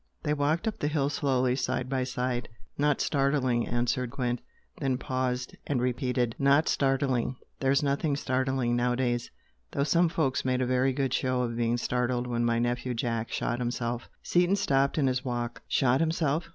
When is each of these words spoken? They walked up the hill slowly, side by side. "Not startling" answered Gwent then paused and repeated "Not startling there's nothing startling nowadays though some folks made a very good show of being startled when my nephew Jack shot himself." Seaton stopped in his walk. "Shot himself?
They 0.23 0.33
walked 0.33 0.67
up 0.67 0.79
the 0.79 0.87
hill 0.87 1.11
slowly, 1.11 1.55
side 1.55 1.87
by 1.87 2.05
side. 2.05 2.49
"Not 2.75 3.01
startling" 3.01 3.67
answered 3.67 4.09
Gwent 4.09 4.41
then 4.79 4.97
paused 4.97 5.55
and 5.67 5.79
repeated 5.79 6.33
"Not 6.39 6.67
startling 6.67 7.35
there's 7.59 7.83
nothing 7.83 8.15
startling 8.15 8.75
nowadays 8.75 9.29
though 9.73 9.83
some 9.83 10.09
folks 10.09 10.43
made 10.43 10.59
a 10.63 10.65
very 10.65 10.91
good 10.91 11.13
show 11.13 11.43
of 11.43 11.55
being 11.55 11.77
startled 11.77 12.25
when 12.25 12.43
my 12.43 12.57
nephew 12.57 12.95
Jack 12.95 13.31
shot 13.31 13.59
himself." 13.59 14.09
Seaton 14.23 14.55
stopped 14.55 14.97
in 14.97 15.05
his 15.05 15.23
walk. 15.23 15.61
"Shot 15.67 15.99
himself? 15.99 16.49